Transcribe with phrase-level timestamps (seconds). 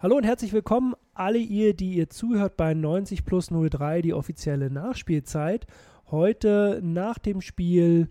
[0.00, 4.70] Hallo und herzlich willkommen, alle ihr, die ihr zuhört bei 90 plus 03, die offizielle
[4.70, 5.66] Nachspielzeit.
[6.12, 8.08] Heute nach dem Spiel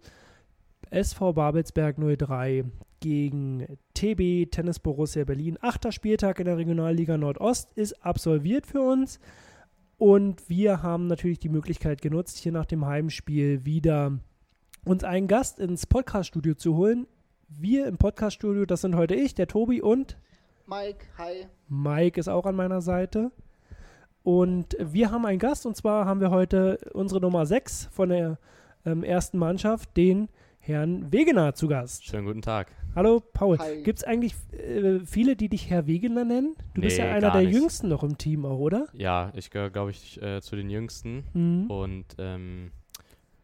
[0.89, 2.65] SV Babelsberg 03
[2.99, 5.57] gegen TB Tennis Borussia Berlin.
[5.61, 9.21] Achter Spieltag in der Regionalliga Nordost ist absolviert für uns.
[9.97, 14.19] Und wir haben natürlich die Möglichkeit genutzt, hier nach dem Heimspiel wieder
[14.83, 17.07] uns einen Gast ins Podcaststudio zu holen.
[17.47, 20.17] Wir im Podcaststudio, das sind heute ich, der Tobi und
[20.69, 21.45] Mike, hi.
[21.69, 23.31] Mike ist auch an meiner Seite.
[24.23, 28.37] Und wir haben einen Gast und zwar haben wir heute unsere Nummer 6 von der
[28.85, 30.27] ähm, ersten Mannschaft, den
[30.59, 32.03] Herrn Wegener zu Gast.
[32.05, 32.67] Schönen guten Tag.
[32.93, 33.57] Hallo Paul.
[33.59, 33.81] Hi.
[33.83, 36.55] Gibt es eigentlich äh, viele, die dich Herr Wegener nennen?
[36.73, 37.53] Du bist Nee, ja einer der nicht.
[37.53, 38.87] jüngsten noch im Team auch, oder?
[38.91, 41.23] Ja, ich gehöre, glaube ich, äh, zu den Jüngsten.
[41.33, 41.71] Mhm.
[41.71, 42.71] Und, ähm,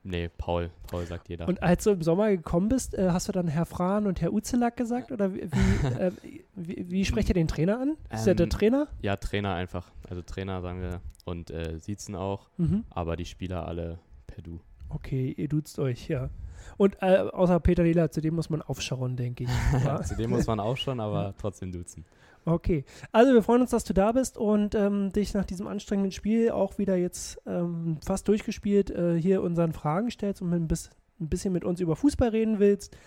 [0.03, 0.69] nee, Paul.
[0.87, 1.47] Paul sagt jeder.
[1.47, 4.33] Und als du im Sommer gekommen bist, äh, hast du dann Herr Fran und Herr
[4.33, 5.11] Uzelak gesagt?
[5.11, 6.11] Oder wie, äh,
[6.55, 7.97] wie, wie sprecht ihr den Trainer an?
[8.11, 8.87] Ist der der Ähm, Trainer?
[9.01, 9.91] ja, Trainer einfach.
[10.09, 11.01] Also Trainer sagen wir.
[11.25, 12.49] Und äh, siezen auch.
[12.57, 12.83] Mhm.
[12.89, 14.59] Aber die Spieler alle per Du.
[14.89, 16.29] Okay, ihr duzt euch, ja.
[16.77, 19.49] Und äh, außer Peter Lila, zu dem muss man aufschauen, denke ich.
[19.85, 20.01] Ja.
[20.01, 22.05] Zu dem muss man auch schon, aber trotzdem duzen.
[22.45, 26.11] Okay, also wir freuen uns, dass du da bist und ähm, dich nach diesem anstrengenden
[26.11, 30.89] Spiel auch wieder jetzt ähm, fast durchgespielt äh, hier unseren Fragen stellst und ein, bis,
[31.21, 32.97] ein bisschen mit uns über Fußball reden willst.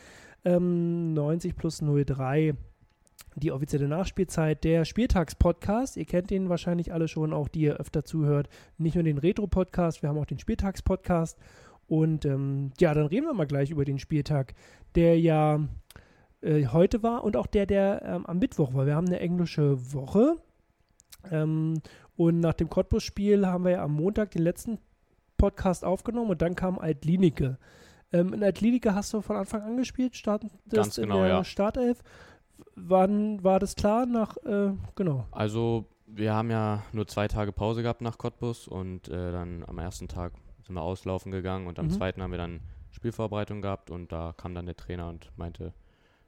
[0.46, 2.54] Ähm, 90 plus 03,
[3.34, 5.98] die offizielle Nachspielzeit, der Spieltagspodcast.
[5.98, 8.48] Ihr kennt den wahrscheinlich alle schon, auch die ihr öfter zuhört.
[8.78, 11.38] Nicht nur den Retro-Podcast, wir haben auch den Spieltagspodcast.
[11.88, 14.54] Und ähm, ja, dann reden wir mal gleich über den Spieltag,
[14.94, 15.60] der ja
[16.46, 18.86] äh, heute war und auch der, der ähm, am Mittwoch war.
[18.86, 20.36] Wir haben eine englische Woche.
[21.30, 21.80] Ähm,
[22.16, 24.78] und nach dem Cottbus-Spiel haben wir ja am Montag den letzten
[25.36, 27.58] Podcast aufgenommen und dann kam Altlinike.
[28.12, 31.44] Ähm, in Altlinike hast du von Anfang an gespielt, startest Ganz in genau, der ja.
[31.44, 32.02] Startelf.
[32.74, 34.06] Wann war das klar?
[34.06, 35.26] Nach, äh, genau.
[35.30, 38.68] Also, wir haben ja nur zwei Tage Pause gehabt nach Cottbus.
[38.68, 41.66] Und äh, dann am ersten Tag sind wir auslaufen gegangen.
[41.66, 41.90] Und am Mhm.
[41.90, 42.60] zweiten haben wir dann
[42.92, 43.90] Spielvorbereitung gehabt.
[43.90, 45.74] Und da kam dann der Trainer und meinte,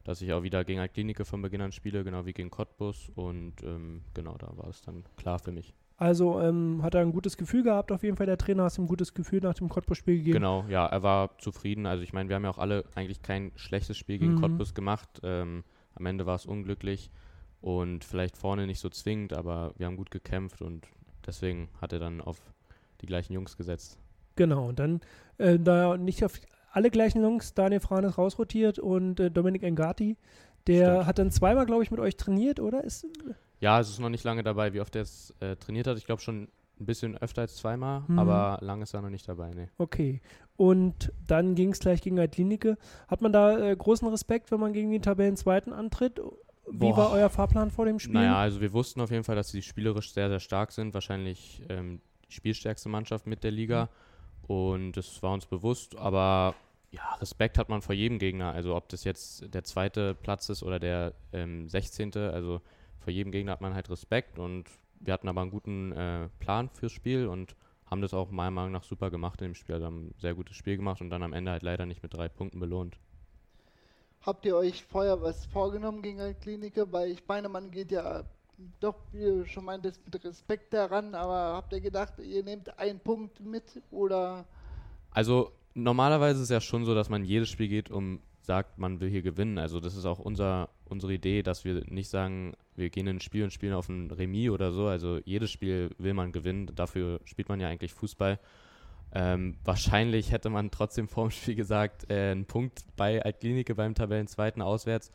[0.04, 3.10] dass ich auch wieder gegen Altklinike von Beginn an spiele, genau wie gegen Cottbus.
[3.14, 5.74] Und ähm, genau, da war es dann klar für mich.
[5.96, 8.84] Also ähm, hat er ein gutes Gefühl gehabt, auf jeden Fall der Trainer, hast ihm
[8.84, 10.34] ein gutes Gefühl nach dem Cottbus-Spiel gegeben.
[10.34, 11.86] Genau, ja, er war zufrieden.
[11.86, 14.40] Also ich meine, wir haben ja auch alle eigentlich kein schlechtes Spiel gegen Mhm.
[14.40, 15.08] Cottbus gemacht.
[15.24, 15.64] Ähm,
[15.94, 17.10] am Ende war es unglücklich
[17.60, 20.86] und vielleicht vorne nicht so zwingend, aber wir haben gut gekämpft und
[21.26, 22.40] deswegen hat er dann auf
[23.00, 23.98] die gleichen Jungs gesetzt.
[24.36, 25.00] Genau, und dann,
[25.38, 26.38] äh, da nicht auf
[26.70, 30.16] alle gleichen Jungs, Daniel Fran ist rausrotiert und äh, Dominik Engati,
[30.66, 31.06] der Stimmt.
[31.06, 32.84] hat dann zweimal, glaube ich, mit euch trainiert, oder?
[32.84, 33.06] Ist,
[33.60, 35.96] Ja, es ist noch nicht lange dabei, wie oft er es äh, trainiert hat.
[35.98, 36.48] Ich glaube schon
[36.80, 38.18] ein bisschen öfter als zweimal, Mhm.
[38.18, 39.50] aber lang ist er noch nicht dabei.
[39.54, 39.68] Nee.
[39.78, 40.20] okay.
[40.56, 42.76] Und dann ging es gleich gegen Altlinike.
[43.08, 46.20] Hat man da äh, großen Respekt, wenn man gegen den Tabellenzweiten antritt?
[46.70, 46.96] Wie Boah.
[46.96, 48.14] war euer Fahrplan vor dem Spiel?
[48.14, 50.92] Naja, also wir wussten auf jeden Fall, dass sie spielerisch sehr, sehr stark sind.
[50.94, 53.88] Wahrscheinlich ähm, die spielstärkste Mannschaft mit der Liga.
[54.46, 55.96] Und das war uns bewusst.
[55.96, 56.54] Aber
[56.90, 58.52] ja, Respekt hat man vor jedem Gegner.
[58.52, 62.16] Also ob das jetzt der zweite Platz ist oder der ähm, 16.
[62.16, 62.60] Also
[62.98, 64.38] vor jedem Gegner hat man halt Respekt.
[64.38, 64.68] Und
[65.00, 67.56] wir hatten aber einen guten äh, Plan fürs Spiel und
[67.86, 69.74] haben das auch meiner Meinung nach super gemacht in dem Spiel.
[69.74, 72.14] Also haben ein sehr gutes Spiel gemacht und dann am Ende halt leider nicht mit
[72.14, 72.98] drei Punkten belohnt.
[74.20, 76.92] Habt ihr euch vorher was vorgenommen gegen eine Klinike?
[76.92, 78.24] Weil ich meine, man geht ja
[78.80, 78.96] doch,
[79.46, 84.44] schon meintest, mit Respekt daran, aber habt ihr gedacht, ihr nehmt einen Punkt mit oder
[85.10, 88.98] Also normalerweise ist es ja schon so, dass man jedes Spiel geht, um sagt, man
[89.00, 89.58] will hier gewinnen.
[89.58, 93.20] Also das ist auch unser, unsere Idee, dass wir nicht sagen, wir gehen in ein
[93.20, 94.86] Spiel und spielen auf ein Remis oder so.
[94.86, 96.70] Also jedes Spiel will man gewinnen.
[96.74, 98.40] Dafür spielt man ja eigentlich Fußball.
[99.12, 104.62] Ähm, wahrscheinlich hätte man trotzdem vorm Spiel gesagt, äh, ein Punkt bei Altklinike beim Tabellenzweiten
[104.62, 105.12] auswärts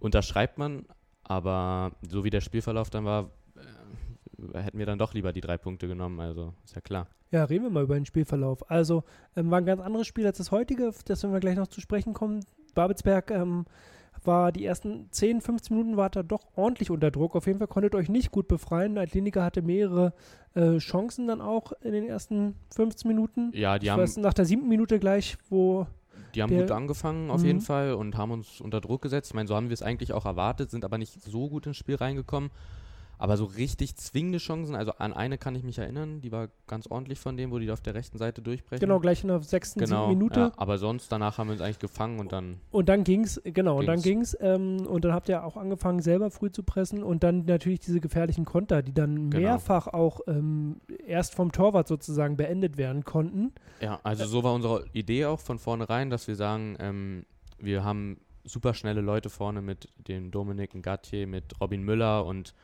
[0.00, 0.86] unterschreibt man.
[1.28, 5.58] Aber so wie der Spielverlauf dann war, äh, hätten wir dann doch lieber die drei
[5.58, 6.20] Punkte genommen.
[6.20, 7.08] Also ist ja klar.
[7.32, 8.70] Ja, reden wir mal über den Spielverlauf.
[8.70, 9.02] Also,
[9.34, 11.80] ähm, war ein ganz anderes Spiel als das heutige, das werden wir gleich noch zu
[11.80, 12.44] sprechen kommen.
[12.74, 13.64] Babelsberg ähm,
[14.24, 17.34] war die ersten 10, 15 Minuten war da doch ordentlich unter Druck.
[17.34, 18.96] Auf jeden Fall konntet ihr euch nicht gut befreien.
[18.98, 20.12] Altlinika hatte mehrere
[20.54, 23.50] äh, Chancen dann auch in den ersten 15 Minuten.
[23.54, 25.86] Ja, die ich haben weiß, nach der siebten Minute gleich, wo
[26.34, 27.46] Die haben gut angefangen auf Mhm.
[27.46, 29.30] jeden Fall und haben uns unter Druck gesetzt.
[29.30, 31.76] Ich meine, so haben wir es eigentlich auch erwartet, sind aber nicht so gut ins
[31.76, 32.50] Spiel reingekommen.
[33.18, 36.86] Aber so richtig zwingende Chancen, also an eine kann ich mich erinnern, die war ganz
[36.86, 38.80] ordentlich von dem, wo die auf der rechten Seite durchbrechen.
[38.80, 40.40] genau gleich in der sechsten, genau Minute.
[40.40, 43.78] Ja, aber sonst danach haben wir uns eigentlich gefangen und dann Und dann ging's, genau,
[43.78, 44.32] und dann Ging's.
[44.32, 47.80] ging's, ähm, und dann habt ihr auch angefangen, selber früh zu pressen und dann natürlich
[47.80, 49.42] diese gefährlichen Konter, die dann Genau.
[49.42, 53.52] mehrfach auch ähm, erst vom Torwart sozusagen beendet werden konnten.
[53.80, 57.24] Ja, also so war unsere Idee auch von vornherein, dass wir sagen, ähm,
[57.58, 62.54] wir haben super schnelle Leute vorne mit dem Dominik Gattier, mit Robin Müller und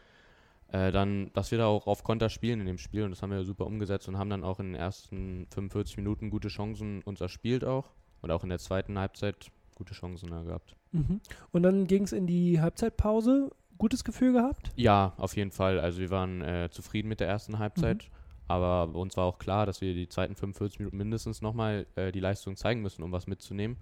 [0.73, 3.31] äh, dann, dass wir da auch auf Konter spielen in dem Spiel und das haben
[3.31, 7.21] wir super umgesetzt und haben dann auch in den ersten 45 Minuten gute Chancen uns
[7.21, 7.91] erspielt auch
[8.23, 10.75] und auch in der zweiten Halbzeit gute Chancen da gehabt.
[10.93, 11.21] Mhm.
[11.51, 13.51] Und dann ging es in die Halbzeitpause.
[13.77, 14.71] Gutes Gefühl gehabt?
[14.77, 15.79] Ja, auf jeden Fall.
[15.81, 18.11] Also wir waren äh, zufrieden mit der ersten Halbzeit, mhm.
[18.49, 22.21] aber uns war auch klar, dass wir die zweiten 45 Minuten mindestens nochmal äh, die
[22.21, 23.77] Leistung zeigen müssen, um was mitzunehmen.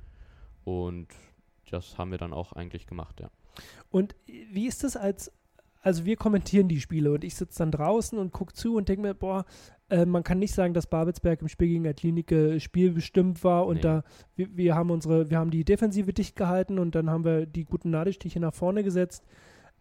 [0.64, 1.08] Und
[1.70, 3.30] das haben wir dann auch eigentlich gemacht, ja.
[3.90, 5.32] Und wie ist das als
[5.80, 9.02] also wir kommentieren die Spiele und ich sitze dann draußen und gucke zu und denke
[9.02, 9.44] mir, boah,
[9.88, 13.66] äh, man kann nicht sagen, dass Babelsberg im Spiel gegen der Klinik äh, spielbestimmt war
[13.66, 13.82] und nee.
[13.82, 14.04] da,
[14.36, 17.64] wir, wir, haben unsere, wir haben die Defensive dicht gehalten und dann haben wir die
[17.64, 19.24] guten Nadelstiche nach vorne gesetzt.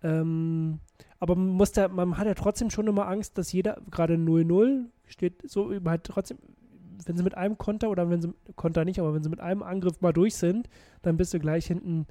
[0.01, 0.79] Ähm,
[1.19, 4.85] aber man, muss da, man hat ja trotzdem schon immer Angst, dass jeder, gerade 0-0,
[5.07, 6.37] steht so halt trotzdem,
[7.05, 9.63] wenn sie mit einem Konter oder wenn sie, Konter nicht, aber wenn sie mit einem
[9.63, 10.69] Angriff mal durch sind,
[11.01, 12.07] dann bist du gleich hinten.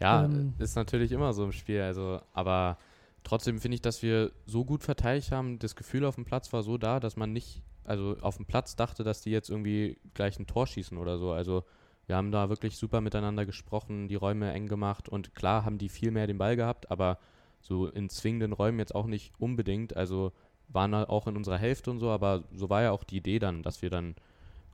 [0.00, 2.78] Ja, ähm, ist natürlich immer so im Spiel, also, aber
[3.26, 5.58] Trotzdem finde ich, dass wir so gut verteidigt haben.
[5.58, 8.76] Das Gefühl auf dem Platz war so da, dass man nicht, also auf dem Platz
[8.76, 11.32] dachte, dass die jetzt irgendwie gleich ein Tor schießen oder so.
[11.32, 11.64] Also
[12.06, 15.88] wir haben da wirklich super miteinander gesprochen, die Räume eng gemacht und klar haben die
[15.88, 17.18] viel mehr den Ball gehabt, aber
[17.60, 19.96] so in zwingenden Räumen jetzt auch nicht unbedingt.
[19.96, 20.30] Also
[20.68, 23.64] waren auch in unserer Hälfte und so, aber so war ja auch die Idee dann,
[23.64, 24.14] dass wir dann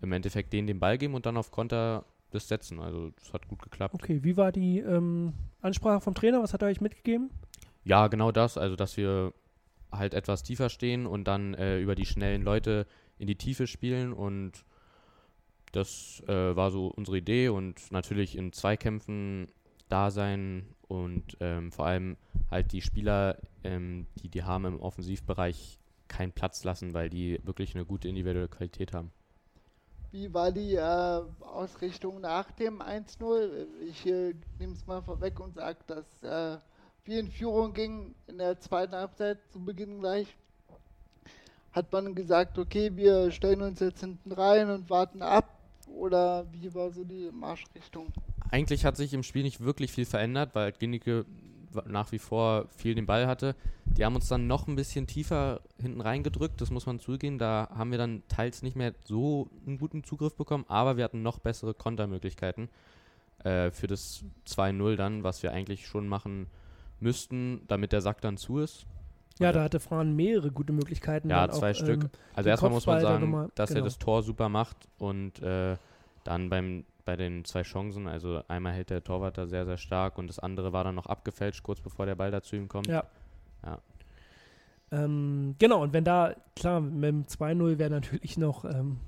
[0.02, 2.80] im Endeffekt denen den Ball geben und dann auf Konter das setzen.
[2.80, 3.94] Also es hat gut geklappt.
[3.94, 5.32] Okay, wie war die ähm,
[5.62, 6.42] Ansprache vom Trainer?
[6.42, 7.30] Was hat er euch mitgegeben?
[7.84, 8.58] Ja, genau das.
[8.58, 9.32] Also, dass wir
[9.90, 12.86] halt etwas tiefer stehen und dann äh, über die schnellen Leute
[13.18, 14.64] in die Tiefe spielen und
[15.72, 19.48] das äh, war so unsere Idee und natürlich in Zweikämpfen
[19.88, 22.16] da sein und ähm, vor allem
[22.50, 25.78] halt die Spieler, ähm, die die haben im Offensivbereich,
[26.08, 29.10] keinen Platz lassen, weil die wirklich eine gute individuelle Qualität haben.
[30.10, 33.66] Wie war die äh, Ausrichtung nach dem 1-0?
[33.88, 36.58] Ich äh, nehme es mal vorweg und sage, dass äh,
[37.04, 40.28] wir in Führung gingen in der zweiten Halbzeit zu Beginn gleich,
[41.72, 45.58] hat man gesagt, okay, wir stellen uns jetzt hinten rein und warten ab?
[45.88, 48.12] Oder wie war so die Marschrichtung?
[48.50, 51.24] Eigentlich hat sich im Spiel nicht wirklich viel verändert, weil Ginnicke
[51.86, 53.56] nach wie vor viel den Ball hatte.
[53.86, 57.38] Die haben uns dann noch ein bisschen tiefer hinten reingedrückt, das muss man zugehen.
[57.38, 61.22] Da haben wir dann teils nicht mehr so einen guten Zugriff bekommen, aber wir hatten
[61.22, 62.68] noch bessere Kontermöglichkeiten
[63.44, 66.48] äh, für das 2-0 dann, was wir eigentlich schon machen
[67.02, 68.86] müssten, damit der Sack dann zu ist.
[69.38, 71.30] Ja, da hatte Fran mehrere gute Möglichkeiten.
[71.30, 72.04] Ja, zwei auch, Stück.
[72.04, 73.80] Ähm, also erstmal muss man sagen, mal, dass genau.
[73.80, 75.76] er das Tor super macht und äh,
[76.24, 80.18] dann beim, bei den zwei Chancen, also einmal hält der Torwart da sehr, sehr stark
[80.18, 82.86] und das andere war dann noch abgefälscht, kurz bevor der Ball da zu ihm kommt.
[82.86, 83.04] Ja.
[83.64, 83.78] ja.
[84.92, 88.98] Ähm, genau, und wenn da, klar, mit dem 2-0 wäre natürlich noch, ähm,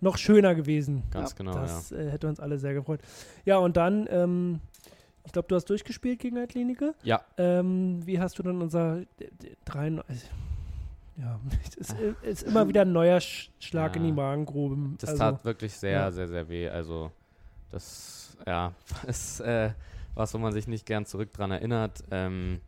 [0.00, 1.02] noch schöner gewesen.
[1.10, 1.96] Ganz ja, genau, Das ja.
[1.96, 3.00] äh, hätte uns alle sehr gefreut.
[3.46, 4.60] Ja, und dann ähm,
[5.24, 6.94] ich glaube, du hast durchgespielt gegen Altlinike.
[7.02, 7.22] Ja.
[7.38, 9.02] Ähm, wie hast du dann unser
[9.64, 10.26] 3 also,
[11.16, 14.00] ja, es ist, ist, immer wieder ein neuer Schlag ja.
[14.00, 14.76] in die Magengrube.
[14.98, 16.10] Das also, tat wirklich sehr, ja.
[16.10, 16.68] sehr, sehr weh.
[16.68, 17.10] Also
[17.70, 18.72] das, ja,
[19.06, 19.70] ist äh,
[20.14, 22.04] was, wo man sich nicht gern zurück dran erinnert.
[22.10, 22.60] Ähm,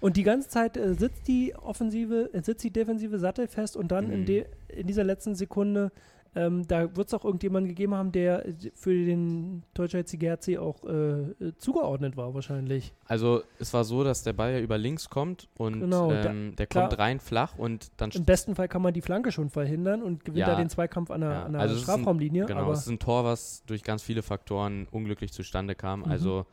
[0.00, 4.10] und die ganze Zeit äh, sitzt die Offensive, äh, sitzt die Defensive sattelfest und dann
[4.10, 4.44] in, mhm.
[4.68, 5.92] in dieser letzten Sekunde
[6.34, 8.44] ähm, da wird es auch irgendjemanden gegeben haben, der
[8.74, 12.92] für den Deutscher GRC auch äh, zugeordnet war, wahrscheinlich.
[13.06, 16.66] Also, es war so, dass der Ball ja über links kommt und genau, ähm, der
[16.66, 18.10] klar, kommt rein flach und dann.
[18.10, 21.10] Im besten Fall kann man die Flanke schon verhindern und gewinnt ja, da den Zweikampf
[21.10, 22.42] an der, ja, an der also Strafraumlinie.
[22.42, 26.00] Ein, genau, es ist ein Tor, was durch ganz viele Faktoren unglücklich zustande kam.
[26.00, 26.10] Mhm.
[26.10, 26.46] Also,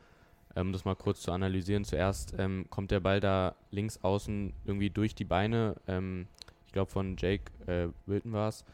[0.54, 4.88] um das mal kurz zu analysieren, zuerst ähm, kommt der Ball da links außen irgendwie
[4.88, 6.28] durch die Beine, ähm,
[6.66, 8.64] ich glaube von Jake äh, Wilton war es,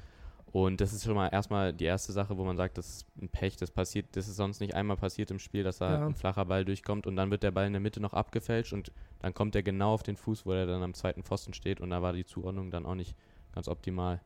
[0.53, 3.29] und das ist schon mal erstmal die erste Sache, wo man sagt, das ist ein
[3.31, 6.07] Pech, das passiert, das ist sonst nicht einmal passiert im Spiel, dass da ja.
[6.07, 8.93] ein flacher Ball durchkommt und dann wird der Ball in der Mitte noch abgefälscht und
[9.21, 11.89] dann kommt er genau auf den Fuß, wo er dann am zweiten Pfosten steht und
[11.91, 13.17] da war die Zuordnung dann auch nicht
[13.55, 14.21] ganz optimal.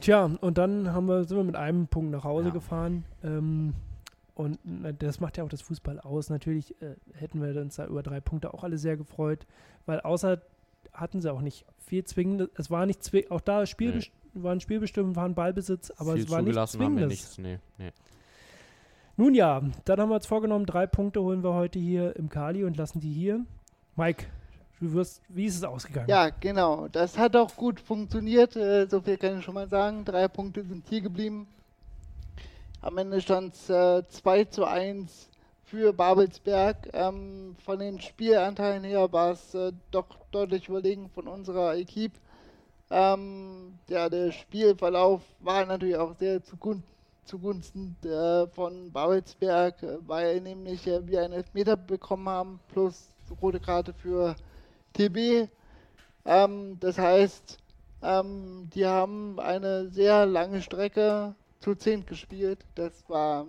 [0.00, 2.54] Tja, und dann haben wir, sind wir mit einem Punkt nach Hause ja.
[2.54, 3.04] gefahren.
[3.22, 3.74] Ähm,
[4.34, 4.58] und
[4.98, 6.28] das macht ja auch das Fußball aus.
[6.28, 9.46] Natürlich äh, hätten wir uns da über drei Punkte auch alle sehr gefreut,
[9.86, 10.42] weil außer
[10.92, 12.50] hatten sie auch nicht viel zwingend.
[12.56, 14.10] Es war nicht zwingend, auch da Spiel nee.
[14.34, 16.84] war ein Spielbestimmen, war ein Ballbesitz, aber viel es war nicht zwingend.
[16.84, 17.92] Haben wir nichts, nee, nee.
[19.16, 22.64] Nun ja, dann haben wir uns vorgenommen, drei Punkte holen wir heute hier im Kali
[22.64, 23.44] und lassen die hier.
[23.94, 24.26] Mike,
[24.80, 26.08] du wirst, wie ist es ausgegangen?
[26.08, 26.88] Ja, genau.
[26.88, 28.56] Das hat auch gut funktioniert.
[28.56, 30.04] Äh, so viel kann ich schon mal sagen.
[30.04, 31.46] Drei Punkte sind hier geblieben.
[32.80, 35.30] Am Ende stand es äh, 2 zu 1
[35.64, 36.88] für Babelsberg.
[36.92, 42.18] Ähm, von den Spielanteilen her war es äh, doch deutlich überlegen von unserer Equipe.
[42.90, 46.88] Ähm, ja, der Spielverlauf war natürlich auch sehr zugunsten,
[47.24, 53.08] zugunsten äh, von Babelsberg, äh, weil nämlich äh, wir einen Elfmeter bekommen haben, plus
[53.40, 54.36] rote Karte für
[54.92, 55.48] TB.
[56.26, 57.58] Ähm, das heißt,
[58.02, 62.64] ähm, die haben eine sehr lange Strecke zu 10 gespielt.
[62.74, 63.46] Das war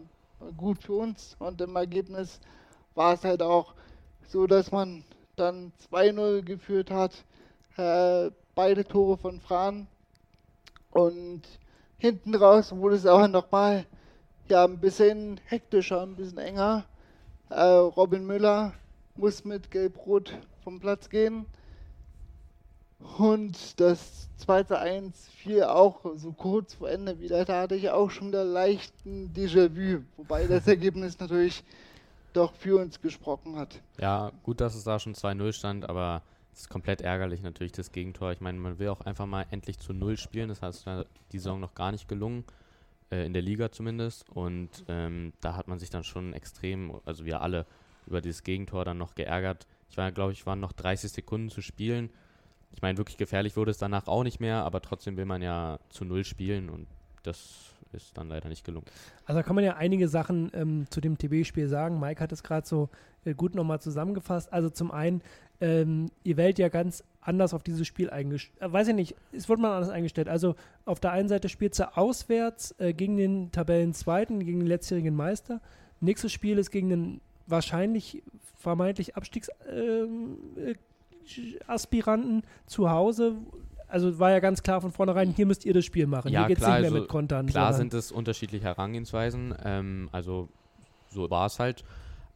[0.58, 2.40] gut für uns und im Ergebnis
[2.94, 3.74] war es halt auch
[4.28, 5.04] so, dass man
[5.36, 7.12] dann 2-0 geführt hat.
[7.78, 9.88] Äh, beide Tore von Fran.
[10.92, 11.42] Und
[11.98, 13.86] hinten raus wurde es aber nochmal
[14.48, 16.86] ja, ein bisschen hektischer, ein bisschen enger.
[17.50, 18.74] Äh, Robin Müller
[19.16, 21.46] muss mit Gelb-Rot vom Platz gehen.
[23.00, 27.46] Und das zweite Eins fiel auch so kurz vor Ende wieder.
[27.46, 31.64] Da hatte ich auch schon wieder leichten Déjà-vu, wobei das Ergebnis natürlich
[32.34, 33.82] doch für uns gesprochen hat.
[34.00, 36.22] Ja, gut, dass es da schon 2-0 stand, aber
[36.54, 38.32] es ist komplett ärgerlich natürlich das Gegentor.
[38.32, 40.50] Ich meine, man will auch einfach mal endlich zu Null spielen.
[40.50, 40.86] Das heißt,
[41.32, 42.44] die Saison noch gar nicht gelungen,
[43.12, 44.30] äh, in der Liga zumindest.
[44.30, 47.66] Und ähm, da hat man sich dann schon extrem, also wir alle,
[48.08, 49.66] über dieses Gegentor dann noch geärgert.
[49.90, 52.10] Ich war, glaube ich, waren noch 30 Sekunden zu spielen
[52.76, 55.80] ich meine, wirklich gefährlich wurde es danach auch nicht mehr, aber trotzdem will man ja
[55.90, 56.88] zu Null spielen und
[57.24, 58.86] das ist dann leider nicht gelungen.
[59.26, 62.00] Also da kann man ja einige Sachen ähm, zu dem TB-Spiel sagen.
[62.00, 62.90] Mike hat es gerade so
[63.24, 64.52] äh, gut nochmal zusammengefasst.
[64.52, 65.22] Also zum einen,
[65.62, 68.62] ähm, ihr wählt ja ganz anders auf dieses Spiel eingestellt.
[68.62, 70.28] Äh, weiß ich nicht, es wird mal anders eingestellt.
[70.28, 75.16] Also auf der einen Seite spielt ihr auswärts äh, gegen den Tabellenzweiten, gegen den letztjährigen
[75.16, 75.62] Meister.
[76.02, 78.22] Nächstes Spiel ist gegen den wahrscheinlich
[78.58, 80.76] vermeintlich Abstiegs ähm, äh,
[81.68, 83.36] Aspiranten zu Hause.
[83.88, 86.32] Also war ja ganz klar von vornherein, hier müsst ihr das Spiel machen.
[86.32, 87.46] Ja, hier geht es nicht mehr also mit Kontern.
[87.46, 89.56] Klar sind es unterschiedliche Herangehensweisen.
[89.64, 90.50] Ähm, also
[91.10, 91.84] so war es halt.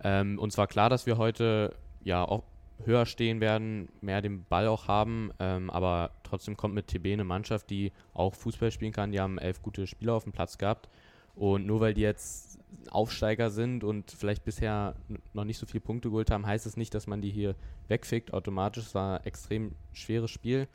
[0.01, 2.43] Ähm, uns war klar, dass wir heute ja auch
[2.85, 7.25] höher stehen werden, mehr den Ball auch haben, ähm, aber trotzdem kommt mit TB eine
[7.25, 9.11] Mannschaft, die auch Fußball spielen kann.
[9.11, 10.87] Die haben elf gute Spieler auf dem Platz gehabt.
[11.35, 12.48] Und nur weil die jetzt
[12.91, 14.95] Aufsteiger sind und vielleicht bisher
[15.33, 17.55] noch nicht so viele Punkte geholt haben, heißt es nicht, dass man die hier
[17.87, 18.87] wegfickt automatisch.
[18.87, 20.67] Es war ein extrem schweres Spiel.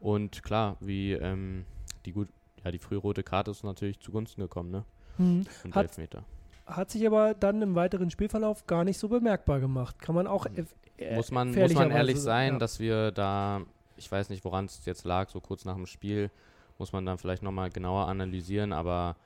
[0.00, 1.64] Und klar, wie ähm,
[2.04, 2.28] die gut,
[2.64, 4.84] ja, die frühe rote Karte ist natürlich zugunsten gekommen, ne?
[5.18, 5.46] Mhm.
[5.64, 6.24] Und hat, Elfmeter.
[6.66, 9.98] Hat sich aber dann im weiteren Spielverlauf gar nicht so bemerkbar gemacht.
[9.98, 10.66] Kann man auch mhm.
[10.96, 12.58] äh, muss man, muss man ehrlich sein, ja.
[12.58, 13.62] dass wir da,
[13.96, 16.30] ich weiß nicht, woran es jetzt lag, so kurz nach dem Spiel,
[16.78, 19.16] muss man dann vielleicht nochmal genauer analysieren, aber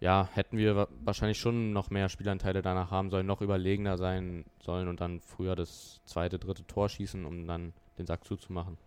[0.00, 4.88] ja, hätten wir wahrscheinlich schon noch mehr Spielanteile danach haben sollen, noch überlegener sein sollen
[4.88, 8.78] und dann früher das zweite, dritte Tor schießen, um dann den Sack zuzumachen.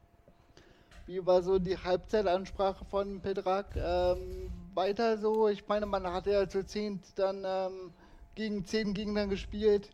[1.05, 3.75] Wie war so die Halbzeitansprache von Pedrak?
[3.75, 7.91] Ähm, weiter so, ich meine, man hatte ja zu zehn dann ähm,
[8.35, 9.91] gegen zehn Gegner gespielt,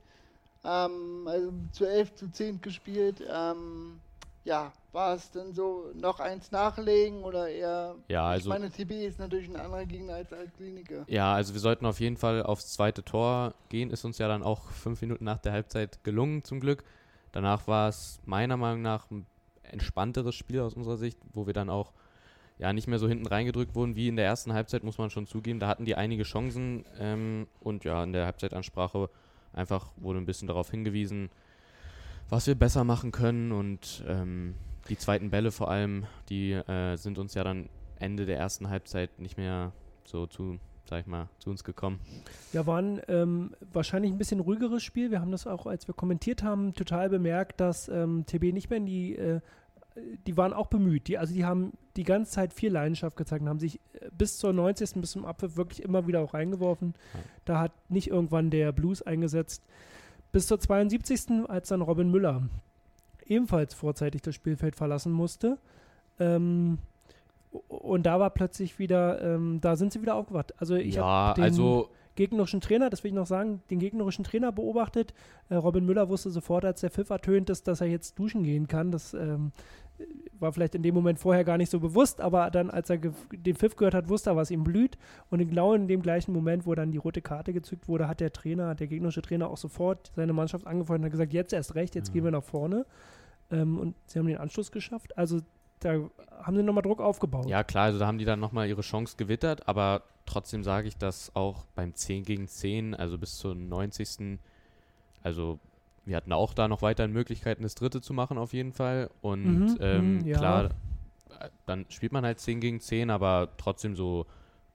[0.63, 3.23] ähm, also zu elf zu zehn gespielt.
[3.27, 3.99] Ähm,
[4.43, 7.96] ja, war es denn so noch eins nachlegen oder eher?
[8.08, 8.50] Ja, also.
[8.50, 11.05] Ich meine, TB ist natürlich ein anderer Gegner als Altklinike.
[11.08, 13.91] Ja, also wir sollten auf jeden Fall aufs zweite Tor gehen.
[13.91, 16.84] Ist uns ja dann auch fünf Minuten nach der Halbzeit gelungen, zum Glück.
[17.31, 19.25] Danach war es meiner Meinung nach ein
[19.62, 21.93] entspannteres Spiel aus unserer Sicht, wo wir dann auch
[22.58, 25.27] ja nicht mehr so hinten reingedrückt wurden wie in der ersten Halbzeit, muss man schon
[25.27, 25.60] zugeben.
[25.60, 29.10] Da hatten die einige Chancen ähm, und ja, in der Halbzeitansprache
[29.53, 31.29] einfach wurde ein bisschen darauf hingewiesen,
[32.29, 34.55] was wir besser machen können und ähm,
[34.89, 37.69] die zweiten Bälle vor allem, die äh, sind uns ja dann
[38.00, 39.71] Ende der ersten Halbzeit nicht mehr
[40.03, 40.59] so zu,
[40.89, 42.00] sag ich mal, zu uns gekommen.
[42.53, 45.12] Ja, war ein ähm, wahrscheinlich ein bisschen ruhigeres Spiel.
[45.12, 48.77] Wir haben das auch, als wir kommentiert haben, total bemerkt, dass ähm, TB nicht mehr
[48.77, 49.41] in die, äh,
[50.25, 51.07] die waren auch bemüht.
[51.07, 54.38] Die, also die haben die ganze Zeit viel Leidenschaft gezeigt und haben sich äh, bis
[54.38, 55.01] zur 90.
[55.01, 56.95] bis zum Abpfiff wirklich immer wieder auch reingeworfen.
[57.45, 59.63] Da hat nicht irgendwann der Blues eingesetzt.
[60.31, 61.50] Bis zur 72.
[61.50, 62.43] als dann Robin Müller
[63.25, 65.57] ebenfalls vorzeitig das Spielfeld verlassen musste.
[66.19, 66.79] Ähm,
[67.67, 70.53] und da war plötzlich wieder, ähm, da sind sie wieder aufgewacht.
[70.59, 74.24] Also ich ja, habe den also gegnerischen Trainer, das will ich noch sagen, den gegnerischen
[74.24, 75.13] Trainer beobachtet.
[75.50, 78.67] Äh, Robin Müller wusste sofort, als der Pfiff ertönt ist, dass er jetzt duschen gehen
[78.67, 78.91] kann.
[78.91, 79.51] Das ähm,
[80.39, 83.56] war vielleicht in dem Moment vorher gar nicht so bewusst, aber dann, als er den
[83.56, 84.98] Pfiff gehört hat, wusste er, was ihm blüht.
[85.29, 88.32] Und genau in dem gleichen Moment, wo dann die rote Karte gezückt wurde, hat der
[88.32, 91.96] Trainer, der gegnerische Trainer auch sofort seine Mannschaft angefeuert und hat gesagt, jetzt erst recht,
[91.96, 92.13] jetzt mhm.
[92.13, 92.86] gehen wir nach vorne.
[93.51, 95.18] Ähm, und sie haben den Anschluss geschafft.
[95.18, 95.41] Also
[95.79, 96.10] da
[96.41, 97.48] haben sie nochmal Druck aufgebaut.
[97.48, 100.98] Ja, klar, also da haben die dann nochmal ihre Chance gewittert, aber trotzdem sage ich,
[100.98, 104.39] dass auch beim 10 gegen 10, also bis zur 90.
[105.22, 105.60] Also
[106.09, 109.09] wir hatten auch da noch weiterhin Möglichkeiten, das dritte zu machen auf jeden Fall.
[109.21, 110.37] Und mhm, ähm, mhm, ja.
[110.37, 110.69] klar,
[111.65, 114.25] dann spielt man halt 10 gegen 10, aber trotzdem so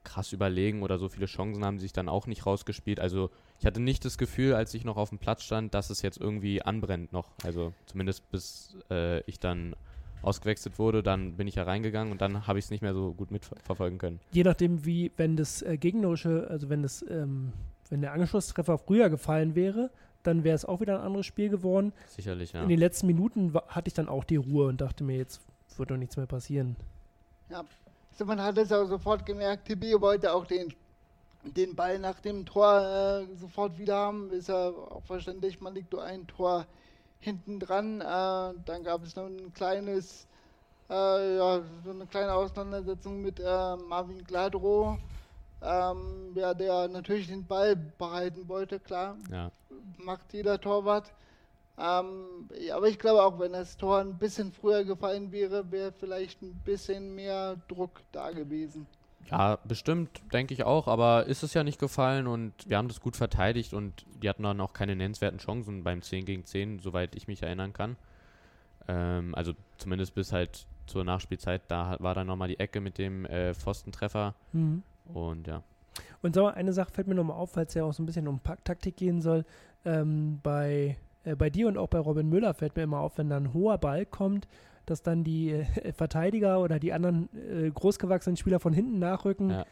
[0.05, 3.01] krass überlegen oder so viele Chancen haben sich dann auch nicht rausgespielt.
[3.01, 6.03] Also ich hatte nicht das Gefühl, als ich noch auf dem Platz stand, dass es
[6.03, 7.33] jetzt irgendwie anbrennt noch.
[7.43, 9.75] Also zumindest bis äh, ich dann
[10.23, 13.13] ausgewechselt wurde, dann bin ich ja reingegangen und dann habe ich es nicht mehr so
[13.13, 14.21] gut mitverfolgen können.
[14.31, 17.53] Je nachdem, wie, wenn das äh, gegnerische, also wenn das, ähm,
[17.91, 19.91] wenn der Anschlusstreffer früher gefallen wäre,
[20.25, 21.93] dann wäre es auch wieder ein anderes Spiel geworden.
[22.09, 22.63] Sicherlich, ja.
[22.63, 25.41] In den letzten Minuten hatte ich dann auch die Ruhe und dachte mir, jetzt
[25.77, 26.77] wird doch nichts mehr passieren.
[27.51, 27.65] Ja,
[28.13, 30.73] also man hat es auch sofort gemerkt, TB wollte auch den,
[31.43, 34.31] den Ball nach dem Tor äh, sofort wieder haben.
[34.31, 36.67] Ist ja auch verständlich, man liegt nur ein Tor
[37.21, 38.01] hinten dran.
[38.01, 38.05] Äh,
[38.65, 40.27] dann gab es noch ein kleines,
[40.89, 44.99] äh, ja, so eine kleine Auseinandersetzung mit äh, Marvin Gladrow,
[45.65, 49.51] ähm, ja, der natürlich den Ball behalten wollte, klar ja.
[49.99, 51.13] macht jeder Torwart.
[51.77, 55.93] Ähm, ja, aber ich glaube auch, wenn das Tor ein bisschen früher gefallen wäre, wäre
[55.93, 58.87] vielleicht ein bisschen mehr Druck da gewesen.
[59.31, 63.01] Ja, bestimmt, denke ich auch, aber ist es ja nicht gefallen und wir haben das
[63.01, 67.17] gut verteidigt und die hatten dann auch keine nennenswerten Chancen beim 10 gegen 10, soweit
[67.17, 67.97] ich mich erinnern kann.
[68.87, 73.25] Ähm, also zumindest bis halt zur Nachspielzeit, da war dann nochmal die Ecke mit dem
[73.25, 74.83] äh, Pfostentreffer Mhm.
[75.05, 75.63] Und ja.
[76.23, 78.07] Und sag mal, eine Sache fällt mir nochmal auf, weil es ja auch so ein
[78.07, 79.45] bisschen um Packtaktik gehen soll.
[79.85, 83.29] Ähm, bei, äh, bei dir und auch bei Robin Müller fällt mir immer auf, wenn
[83.29, 84.49] da ein hoher Ball kommt,
[84.87, 89.51] dass dann die äh, Verteidiger oder die anderen äh, großgewachsenen Spieler von hinten nachrücken.
[89.51, 89.67] Ja.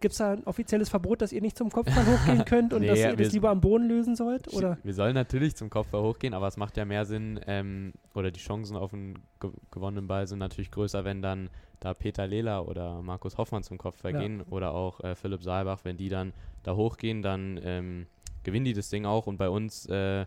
[0.00, 2.86] Gibt es da ein offizielles Verbot, dass ihr nicht zum Kopfball hochgehen könnt und Nee,
[2.88, 4.52] dass ihr das lieber am Boden lösen sollt?
[4.54, 4.78] Oder?
[4.82, 8.40] Wir sollen natürlich zum Kopfball hochgehen, aber es macht ja mehr Sinn, ähm, oder die
[8.40, 13.02] Chancen auf einen ge gewonnenen Ball sind natürlich größer, wenn dann da Peter Lela oder
[13.02, 14.20] Markus Hoffmann zum Kopfball Ja.
[14.20, 18.06] gehen oder auch äh, Philipp Saalbach, wenn die dann da hochgehen, dann ähm,
[18.44, 20.24] gewinnen die das Ding auch und bei uns äh,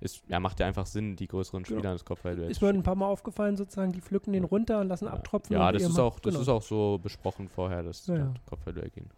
[0.00, 1.78] ist, ja, macht ja einfach Sinn, die größeren Genau.
[1.78, 4.88] Spieler ins Kopfball Ist mir ein paar Mal aufgefallen, sozusagen, die pflücken den runter und
[4.88, 5.56] lassen abtropfen.
[5.56, 6.42] Ja, das ist auch, das genau.
[6.42, 8.34] ist auch so besprochen vorher, dass Ja, ja, ja.
[8.48, 9.08] Kopfballduell gehen.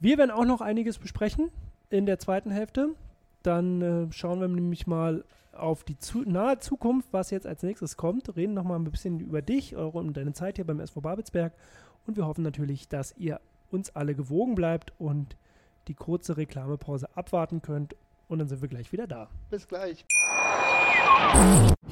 [0.00, 1.50] Wir werden auch noch einiges besprechen
[1.90, 2.90] in der zweiten Hälfte.
[3.42, 7.96] Dann äh, schauen wir nämlich mal auf die zu nahe Zukunft, was jetzt als nächstes
[7.96, 8.34] kommt.
[8.36, 11.52] Reden noch mal ein bisschen über dich eure, und deine Zeit hier beim SV Babelsberg.
[12.06, 15.36] Und wir hoffen natürlich, dass ihr uns alle gewogen bleibt und
[15.88, 17.94] die kurze Reklamepause abwarten könnt.
[18.34, 19.28] Und dann sind wir gleich wieder da.
[19.48, 20.04] Bis gleich.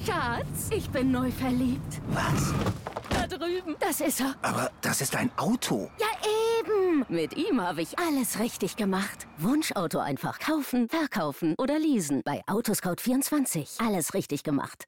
[0.05, 2.01] Schatz, ich bin neu verliebt.
[2.09, 2.53] Was?
[3.09, 3.77] Da drüben.
[3.79, 4.35] Das ist er.
[4.41, 5.89] Aber das ist ein Auto.
[6.01, 6.07] Ja,
[6.59, 7.05] eben.
[7.07, 9.25] Mit ihm habe ich alles richtig gemacht.
[9.37, 12.23] Wunschauto einfach kaufen, verkaufen oder leasen.
[12.25, 13.81] Bei Autoscout24.
[13.81, 14.83] Alles richtig gemacht.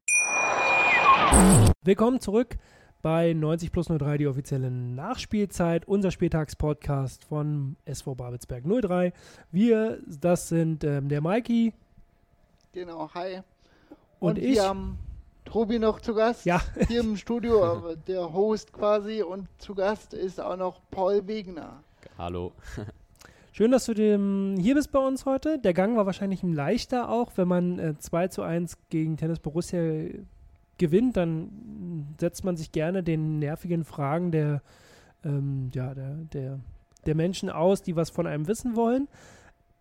[1.83, 2.57] Willkommen zurück
[3.05, 9.13] bei 90 plus 03, die offizielle Nachspielzeit, unser Spieltagspodcast von SV Babelsberg 03.
[9.51, 11.71] Wir, das sind ähm, der Mikey
[12.73, 13.41] Genau, hi.
[14.19, 14.55] und, ich.
[14.55, 14.97] wir haben
[15.43, 16.59] Tobi noch zu Gast Ja.
[16.87, 19.21] hier im Studio, aber der Host quasi.
[19.21, 21.83] Und zu Gast ist auch noch Paul Wegner.
[22.17, 22.53] Hallo.
[23.51, 25.59] Schön, dass du dem, hier bist bei uns heute.
[25.59, 29.37] Der Gang war wahrscheinlich ein leichter auch, wenn man äh, 2 zu 1 gegen Tennis
[29.39, 29.79] Borussia
[30.77, 34.61] gewinnt, dann setzt man sich gerne den nervigen Fragen der,
[35.23, 36.59] ähm, ja, der, der,
[37.05, 39.07] der Menschen aus, die was von einem wissen wollen.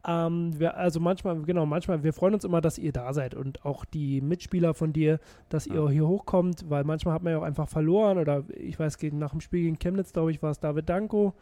[0.07, 3.65] Ähm, wir, also manchmal, genau, manchmal, wir freuen uns immer, dass ihr da seid und
[3.65, 5.89] auch die Mitspieler von dir, dass ihr Ja.
[5.89, 9.31] hier hochkommt, weil manchmal hat man ja auch einfach verloren oder ich weiß, gegen, nach
[9.31, 11.33] dem Spiel gegen Chemnitz, glaube ich, war es David Danko.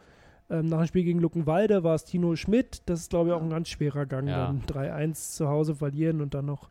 [0.49, 2.83] Ähm, nach dem Spiel gegen Luckenwalde war es Tino Schmidt.
[2.85, 4.27] Das ist, glaube ich, auch ein ganz schwerer Gang.
[4.27, 4.47] Ja.
[4.47, 6.69] Dann 3-1 zu Hause verlieren und dann noch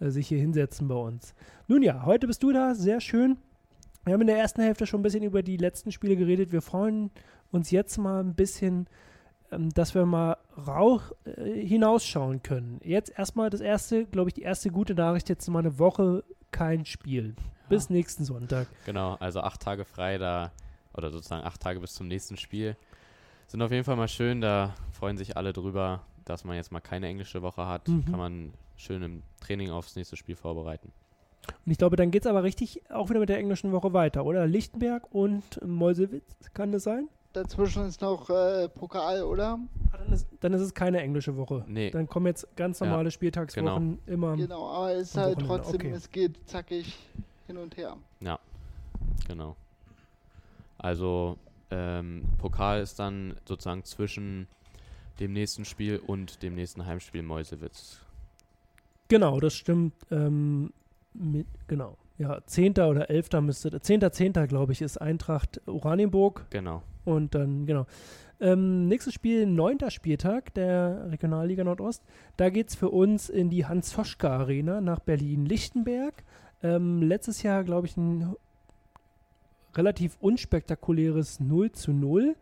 [0.00, 1.34] äh, sich hier hinsetzen bei uns.
[1.68, 2.74] Nun ja, heute bist du da.
[2.74, 3.38] Sehr schön.
[4.04, 6.52] Wir haben in der ersten Hälfte schon ein bisschen über die letzten Spiele geredet.
[6.52, 7.10] Wir freuen
[7.50, 8.86] uns jetzt mal ein bisschen,
[9.50, 12.80] ähm, dass wir mal rauch äh, hinausschauen können.
[12.84, 15.28] Jetzt erstmal das erste, glaube ich, die erste gute Nachricht.
[15.28, 17.34] Jetzt mal eine Woche kein Spiel.
[17.68, 18.68] Bis nächsten Sonntag.
[18.84, 20.52] Genau, also acht Tage frei da,
[20.94, 22.76] oder sozusagen acht Tage bis zum nächsten Spiel.
[23.48, 26.80] Sind auf jeden Fall mal schön, da freuen sich alle drüber, dass man jetzt mal
[26.80, 27.88] keine englische Woche hat.
[27.88, 28.04] Mhm.
[28.04, 30.92] Kann man schön im Training aufs nächste Spiel vorbereiten.
[31.64, 34.24] Und ich glaube, dann geht es aber richtig auch wieder mit der englischen Woche weiter,
[34.24, 34.46] oder?
[34.46, 37.08] Lichtenberg und Meuselwitz, kann das sein?
[37.32, 39.58] Dazwischen ist noch äh, Pokal, oder?
[39.92, 41.64] Ah, dann, ist, dann ist es keine englische Woche.
[41.68, 44.36] Nee, Dann kommen jetzt ganz Ja, normale Spieltagswochen immer.
[44.36, 45.90] Genau, aber es ist halt Wochenende, trotzdem, okay.
[45.90, 46.98] es geht zackig
[47.46, 47.96] hin und her.
[49.28, 49.56] genau.
[50.78, 51.36] Also
[51.70, 54.46] ähm, Pokal ist dann sozusagen zwischen
[55.20, 58.00] dem nächsten Spiel und dem nächsten Heimspiel Mäusewitz.
[59.08, 59.94] Genau, das stimmt.
[60.10, 60.72] Ähm,
[61.12, 61.96] mit, genau.
[62.18, 62.72] Ja, 10.
[62.78, 63.40] oder 11.
[63.42, 64.10] müsste, 10.
[64.10, 64.32] 10.
[64.48, 66.46] glaube ich, ist Eintracht Oranienburg.
[66.50, 66.82] Genau.
[67.04, 67.86] Und dann, genau.
[68.40, 69.90] Ähm, nächstes Spiel, 9.
[69.90, 72.02] Spieltag der Regionalliga Nordost.
[72.36, 76.22] Da geht es für uns in die Hans-Zoschka-Arena nach Berlin-Lichtenberg.
[76.62, 78.34] Ähm, letztes Jahr, glaube ich, ein
[79.74, 82.34] relativ unspektakuläres 0 zu 0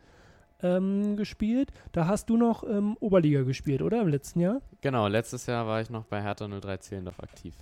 [0.65, 1.71] ähm, gespielt.
[1.93, 4.01] Da hast du noch ähm, Oberliga gespielt, oder?
[4.01, 4.63] Im letzten Jahr?
[4.81, 7.55] Genau, letztes Jahr war ich noch bei Hertha 03 Zehlendorf aktiv.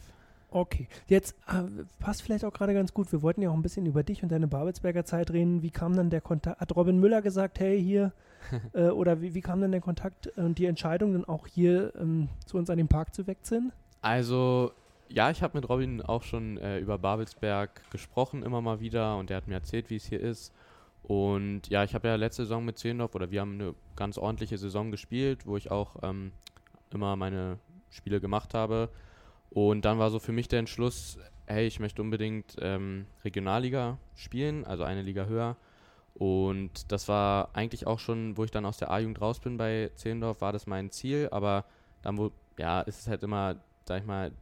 [0.51, 1.63] Okay, jetzt äh,
[1.99, 3.11] passt vielleicht auch gerade ganz gut.
[3.11, 5.63] Wir wollten ja auch ein bisschen über dich und deine Babelsberger Zeit reden.
[5.63, 6.61] Wie kam dann der Kontakt?
[6.61, 8.13] Hat Robin Müller gesagt, hey, hier,
[8.75, 12.29] äh, oder wie, wie kam denn der Kontakt und die Entscheidung, dann auch hier ähm,
[12.45, 13.73] zu uns an den Park zu wechseln?
[14.03, 14.73] Also,
[15.09, 19.31] ja, ich habe mit Robin auch schon äh, über Babelsberg gesprochen, immer mal wieder, und
[19.31, 20.53] er hat mir erzählt, wie es hier ist.
[21.03, 24.59] Und ja, ich habe ja letzte Saison mit Zehlendorf, oder wir haben eine ganz ordentliche
[24.59, 26.33] Saison gespielt, wo ich auch ähm,
[26.91, 27.59] immer meine
[27.91, 28.89] Spiele gemacht habe.
[29.51, 34.65] Und dann war so für mich der Entschluss, hey, ich möchte unbedingt ähm, Regionalliga spielen,
[34.65, 35.57] also eine Liga höher.
[36.15, 39.91] Und das war eigentlich auch schon, wo ich dann aus der A-Jugend raus bin bei
[39.95, 41.29] Zehlendorf, war das mein Ziel.
[41.31, 41.65] Aber
[42.03, 44.33] dann, wo, ja, ist es halt immer, sag ich mal,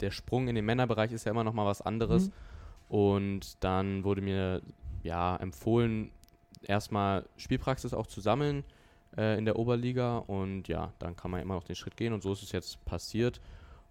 [0.00, 2.28] der Sprung in den Männerbereich ist ja immer noch mal was anderes.
[2.28, 2.32] Mhm.
[2.88, 4.62] Und dann wurde mir
[5.06, 6.10] ja empfohlen,
[6.62, 8.64] erstmal Spielpraxis auch zu sammeln
[9.16, 10.18] äh, in der Oberliga.
[10.18, 12.12] Und ja, dann kann man immer noch den Schritt gehen.
[12.12, 13.40] Und so ist es jetzt passiert.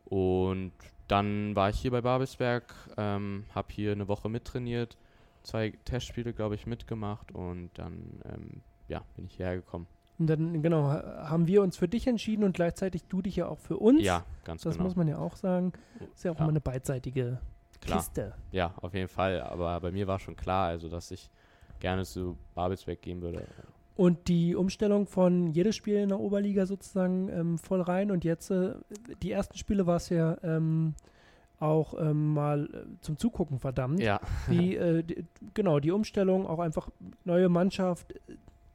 [0.05, 0.71] Und
[1.07, 4.97] dann war ich hier bei Babelsberg, ähm, habe hier eine Woche mittrainiert,
[5.43, 9.87] zwei Testspiele, glaube ich, mitgemacht und dann ähm, ja, bin ich hierher gekommen.
[10.17, 13.59] Und dann, genau, haben wir uns für dich entschieden und gleichzeitig du dich ja auch
[13.59, 14.01] für uns.
[14.01, 14.85] Ja, ganz das genau.
[14.85, 15.73] Das muss man ja auch sagen.
[16.13, 16.41] Ist ja auch ja.
[16.41, 17.39] immer eine beidseitige
[17.85, 17.99] klar.
[17.99, 18.33] Kiste.
[18.51, 19.41] Ja, auf jeden Fall.
[19.41, 21.29] Aber bei mir war schon klar, also dass ich
[21.79, 23.45] gerne zu Babelsberg gehen würde.
[23.95, 28.51] Und die Umstellung von jedes Spiel in der Oberliga sozusagen ähm, voll rein und jetzt,
[28.51, 28.73] äh,
[29.21, 30.95] die ersten Spiele war es ja ähm,
[31.59, 34.01] auch ähm, mal äh, zum Zugucken verdammt.
[34.01, 34.19] Ja.
[34.47, 36.89] Wie, äh, die, genau, die Umstellung, auch einfach
[37.23, 38.13] neue Mannschaft,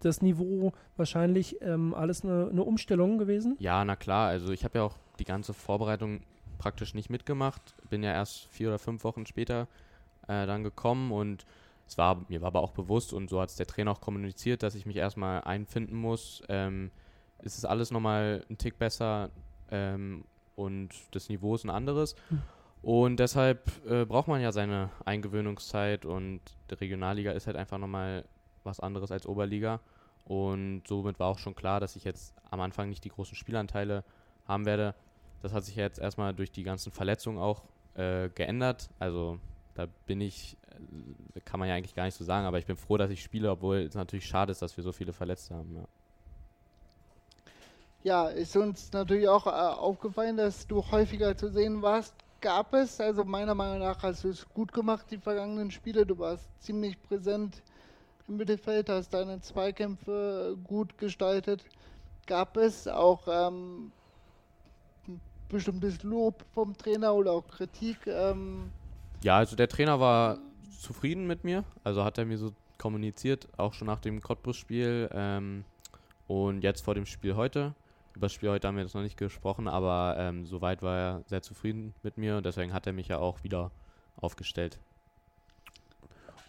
[0.01, 3.57] das Niveau, wahrscheinlich ähm, alles eine, eine Umstellung gewesen?
[3.59, 4.29] Ja, na klar.
[4.29, 6.21] Also ich habe ja auch die ganze Vorbereitung
[6.61, 7.75] praktisch nicht mitgemacht.
[7.89, 9.67] Bin ja erst vier oder fünf Wochen später
[10.29, 11.47] äh, dann gekommen und
[11.89, 14.63] es war, mir war aber auch bewusst und so hat es der Trainer auch kommuniziert,
[14.63, 16.43] dass ich mich erstmal einfinden muss.
[16.49, 16.93] Ähm,
[17.39, 19.31] es ist alles nochmal ein Tick besser
[19.71, 22.15] ähm, und das Niveau ist ein anderes.
[22.29, 22.43] Hm.
[22.83, 28.25] Und deshalb äh, braucht man ja seine Eingewöhnungszeit und die Regionalliga ist halt einfach nochmal
[28.63, 29.81] was anderes als Oberliga.
[30.25, 34.05] Und somit war auch schon klar, dass ich jetzt am Anfang nicht die großen Spielanteile
[34.47, 34.95] haben werde.
[35.43, 38.91] Das hat sich jetzt erstmal durch die ganzen Verletzungen auch äh, geändert.
[38.99, 39.39] Also
[39.75, 40.57] da bin ich,
[41.35, 43.23] äh, kann man ja eigentlich gar nicht so sagen, aber ich bin froh, dass ich
[43.23, 45.75] spiele, obwohl es natürlich schade ist, dass wir so viele Verletzte haben.
[45.75, 45.85] Ja.
[48.03, 52.15] Ja, ist uns natürlich auch äh, aufgefallen, dass du häufiger zu sehen warst.
[52.41, 56.07] Gab es, also meiner Meinung nach hast du es gut gemacht, die vergangenen Spiele.
[56.07, 57.63] Du warst ziemlich präsent
[58.27, 61.63] im Mittelfeld, hast deine Zweikämpfe gut gestaltet.
[62.27, 63.93] Gab es auch ähm,
[65.51, 67.99] bestimmtes Lob vom Trainer oder auch Kritik?
[68.07, 68.71] Ähm,
[69.23, 70.39] ja, also der Trainer war
[70.81, 71.65] zufrieden mit mir.
[71.85, 75.65] Also hat er mir so kommuniziert, auch schon nach dem Cottbus-Spiel ähm,
[76.27, 77.75] und jetzt vor dem Spiel heute.
[78.17, 81.23] Über das Spiel heute haben wir jetzt noch nicht gesprochen, aber ähm, soweit war er
[81.27, 83.71] sehr zufrieden mit mir und deswegen hat er mich ja auch wieder
[84.17, 84.79] aufgestellt.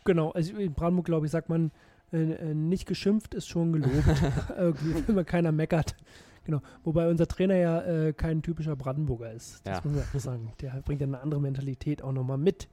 [0.06, 1.72] Genau, also in Brandenburg, glaube ich, sagt man,
[2.12, 3.94] äh, äh nicht geschimpft ist schon gelobt.
[4.58, 5.96] Irgendwie, wenn man keiner meckert.
[6.44, 6.62] Genau.
[6.84, 9.66] Wobei unser Trainer ja äh, kein typischer Brandenburger ist.
[9.66, 9.90] Das ja.
[9.90, 10.54] muss man auch sagen.
[10.62, 12.68] Der bringt ja eine andere Mentalität auch nochmal mit.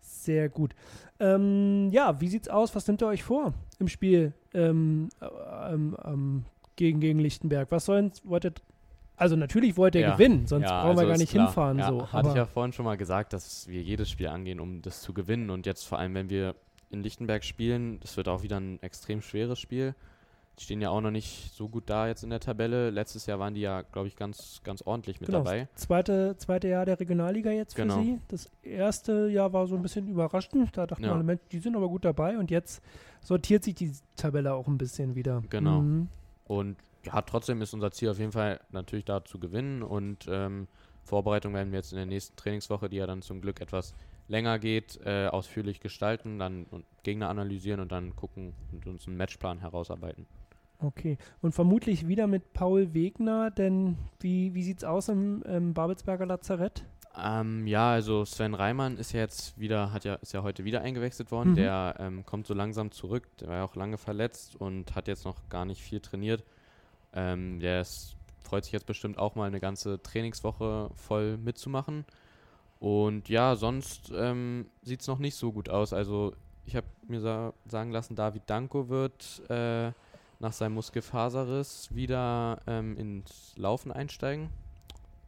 [0.00, 0.74] Sehr gut.
[1.18, 2.74] Ähm, ja, wie sieht's aus?
[2.74, 5.08] Was nimmt ihr euch vor im Spiel ähm,
[5.70, 6.44] ähm, ähm
[6.76, 7.70] gegen, gegen Lichtenberg?
[7.70, 8.52] Was sollen wollt ihr
[9.16, 10.12] also natürlich wollt ihr ja.
[10.12, 11.46] gewinnen, sonst ja, brauchen wir also gar nicht klar.
[11.46, 11.78] hinfahren.
[11.78, 12.12] Ja, so.
[12.12, 15.14] Hatte ich ja vorhin schon mal gesagt, dass wir jedes Spiel angehen, um das zu
[15.14, 15.48] gewinnen.
[15.48, 16.54] Und jetzt vor allem, wenn wir
[16.90, 19.94] in Lichtenberg spielen, das wird auch wieder ein extrem schweres Spiel.
[20.58, 22.90] Die stehen ja auch noch nicht so gut da jetzt in der Tabelle.
[22.90, 25.68] Letztes Jahr waren die ja, glaube ich, ganz, ganz ordentlich mit genau, dabei.
[25.74, 28.00] Das zweite, zweite Jahr der Regionalliga jetzt für genau.
[28.00, 28.20] sie.
[28.28, 30.74] Das erste Jahr war so ein bisschen überraschend.
[30.76, 31.12] Da dachten ja.
[31.12, 32.38] alle Menschen, die sind aber gut dabei.
[32.38, 32.82] Und jetzt
[33.22, 35.42] sortiert sich die Tabelle auch ein bisschen wieder.
[35.50, 35.80] Genau.
[35.80, 36.08] Mhm.
[36.46, 39.82] Und ja, trotzdem ist unser Ziel auf jeden Fall natürlich da zu gewinnen.
[39.82, 40.68] Und ähm,
[41.04, 43.94] Vorbereitung werden wir jetzt in der nächsten Trainingswoche, die ja dann zum Glück etwas
[44.28, 46.66] länger geht, äh, ausführlich gestalten, dann
[47.02, 50.26] Gegner analysieren und dann gucken und uns einen Matchplan herausarbeiten.
[50.78, 51.18] Okay.
[51.40, 56.26] Und vermutlich wieder mit Paul Wegner, denn wie, wie sieht es aus im, im Babelsberger
[56.26, 56.84] Lazarett?
[57.18, 60.82] Ähm, ja, also Sven Reimann ist ja jetzt wieder, hat ja, ist ja heute wieder
[60.82, 61.52] eingewechselt worden.
[61.52, 61.56] Mhm.
[61.56, 63.26] Der ähm, kommt so langsam zurück.
[63.38, 66.44] Der war ja auch lange verletzt und hat jetzt noch gar nicht viel trainiert.
[67.14, 72.04] Ähm, der ist, freut sich jetzt bestimmt auch mal eine ganze Trainingswoche voll mitzumachen.
[72.78, 75.94] Und ja, sonst ähm, sieht es noch nicht so gut aus.
[75.94, 76.34] Also
[76.66, 79.92] ich habe mir sa sagen lassen, David Danko wird äh,
[80.38, 84.48] nach seinem Muskelfaserriss wieder ähm, ins Laufen einsteigen.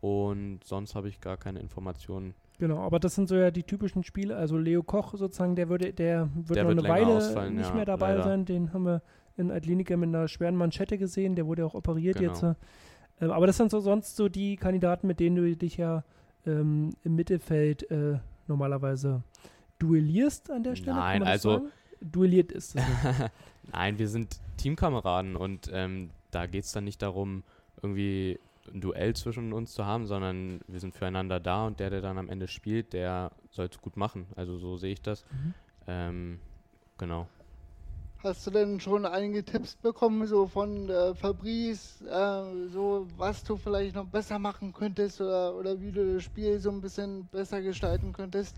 [0.00, 2.34] Und sonst habe ich gar keine Informationen.
[2.58, 4.36] Genau, aber das sind so ja die typischen Spiele.
[4.36, 7.74] Also Leo Koch sozusagen, der würde, der wird der noch wird eine Weile nicht ja,
[7.74, 8.24] mehr dabei leider.
[8.24, 8.44] sein.
[8.44, 9.02] Den haben wir
[9.36, 11.36] in Adlinika mit einer schweren Manschette gesehen.
[11.36, 12.32] Der wurde auch operiert genau.
[12.32, 12.42] jetzt.
[13.20, 16.04] Äh, aber das sind so sonst so die Kandidaten, mit denen du dich ja
[16.46, 18.18] ähm, im Mittelfeld äh,
[18.48, 19.22] normalerweise
[19.78, 20.96] duellierst an der Stelle.
[20.96, 21.68] Nein, also
[22.00, 22.76] duelliert ist.
[23.72, 27.42] Nein, wir sind Teamkameraden und ähm, da geht es dann nicht darum,
[27.82, 28.38] irgendwie
[28.72, 32.18] ein Duell zwischen uns zu haben, sondern wir sind füreinander da und der, der dann
[32.18, 34.26] am Ende spielt, der soll es gut machen.
[34.36, 35.24] Also so sehe ich das.
[35.30, 35.54] Mhm.
[35.86, 36.40] Ähm,
[36.98, 37.26] genau.
[38.22, 43.56] Hast du denn schon einige Tipps bekommen, so von äh, Fabrice, äh, so was du
[43.56, 47.62] vielleicht noch besser machen könntest oder, oder wie du das Spiel so ein bisschen besser
[47.62, 48.56] gestalten könntest?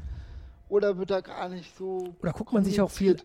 [0.70, 2.14] Oder wird da gar nicht so.
[2.22, 3.16] Oder guckt man sich auch viel?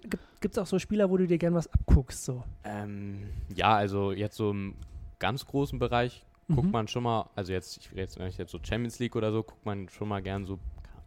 [0.46, 2.44] Gibt es auch so Spieler, wo du dir gern was abguckst, so?
[2.64, 4.76] Ähm, ja, also jetzt so im
[5.18, 6.72] ganz großen Bereich guckt Mhm.
[6.72, 9.42] man schon mal, also jetzt, ich jetzt, wenn ich jetzt so Champions League oder so,
[9.42, 10.60] guckt man schon mal gern so,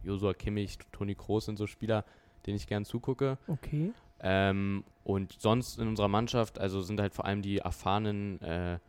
[0.03, 2.03] Josua Kimmich, Toni Kroos sind so Spieler,
[2.45, 3.37] denen ich gern zugucke.
[3.47, 3.93] Okay.
[4.19, 8.79] Ähm, und sonst in unserer Mannschaft, also sind halt vor allem die erfahrenen äh,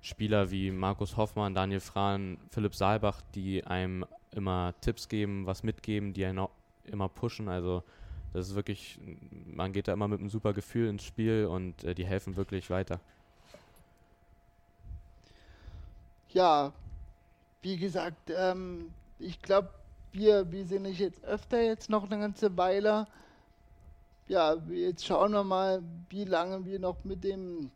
[0.00, 6.14] Spieler wie Markus Hoffmann, Daniel Frahn, Philipp Saalbach, die einem immer Tipps geben, was mitgeben,
[6.14, 6.50] die einen auch
[6.82, 7.48] immer pushen.
[7.48, 7.84] Also
[8.32, 8.98] das ist wirklich,
[9.46, 12.70] man geht da immer mit einem super Gefühl ins Spiel und äh, die helfen wirklich
[12.70, 13.00] weiter.
[16.32, 16.72] Ja,
[17.62, 19.70] wie gesagt, ähm, ich glaube,
[20.12, 23.06] wir, wir sehen dich jetzt öfter jetzt noch eine ganze Weile.
[24.28, 27.70] Ja, jetzt schauen wir mal, wie lange wir noch mit dem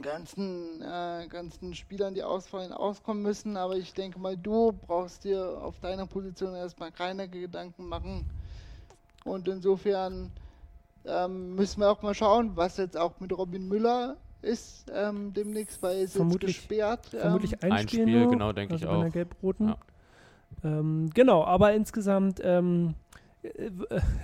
[0.00, 3.56] ganzen, äh, ganzen Spielern, die ausfallen, auskommen müssen.
[3.56, 8.30] Aber ich denke mal, du brauchst dir auf deiner Position erstmal keine Gedanken machen.
[9.24, 10.30] Und insofern
[11.04, 15.82] ähm, müssen wir auch mal schauen, was jetzt auch mit Robin Müller ist ähm, demnächst,
[15.82, 17.06] weil er ist Vermutlich- jetzt gesperrt.
[17.06, 19.12] Vermutlich ein, ein Spiel, Spiel, nur, genau, denke ich also der auch.
[19.12, 19.68] Gelb-Roten.
[19.68, 19.76] Ja.
[20.64, 22.94] Ähm, genau, aber insgesamt ähm,
[23.42, 23.70] äh, äh,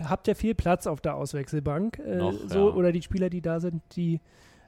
[0.04, 1.98] habt ihr viel Platz auf der Auswechselbank.
[2.00, 2.74] Äh, Noch, so, ja.
[2.74, 4.20] Oder die Spieler, die da sind, die,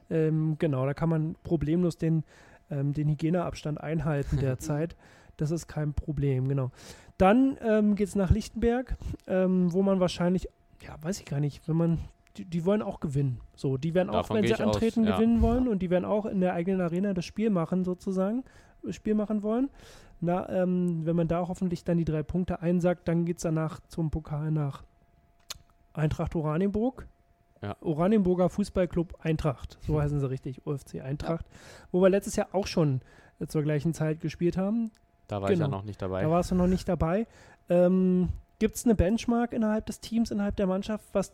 [0.09, 2.23] ähm, genau, da kann man problemlos den,
[2.69, 4.95] ähm, den Hygieneabstand einhalten derzeit.
[5.37, 6.71] Das ist kein Problem, genau.
[7.17, 8.97] Dann ähm, geht es nach Lichtenberg,
[9.27, 10.47] ähm, wo man wahrscheinlich,
[10.81, 11.99] ja, weiß ich gar nicht, wenn man,
[12.37, 13.41] die, die wollen auch gewinnen.
[13.55, 15.15] So, die werden auch, Davon wenn gehe sie ich aus, antreten, ja.
[15.15, 18.43] gewinnen wollen und die werden auch in der eigenen Arena das Spiel machen, sozusagen,
[18.83, 19.69] das Spiel machen wollen.
[20.19, 23.79] Na, ähm, wenn man da hoffentlich dann die drei Punkte einsackt, dann geht es danach
[23.87, 24.83] zum Pokal nach
[25.93, 27.07] Eintracht Oranienburg.
[27.61, 27.75] Ja.
[27.81, 31.45] Oranienburger Fußballclub Eintracht, so heißen sie richtig, OFC Eintracht,
[31.91, 33.01] wo wir letztes Jahr auch schon
[33.39, 34.91] äh, zur gleichen Zeit gespielt haben.
[35.31, 35.77] Da war ich ja Genau.
[35.77, 36.21] noch nicht dabei.
[36.23, 37.25] Da warst du noch nicht dabei.
[37.69, 38.27] Ähm,
[38.59, 41.31] Gibt es eine Benchmark innerhalb des Teams, innerhalb der Mannschaft, was,